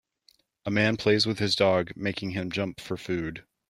[0.65, 3.45] A man plays with his dog, making him jump for food.